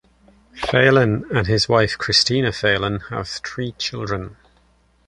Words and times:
Phalen 0.55 1.29
and 1.29 1.45
his 1.45 1.69
wife 1.69 1.95
Christina 1.95 2.49
Phalen 2.49 3.07
have 3.11 3.27
three 3.27 3.73
children. 3.73 4.35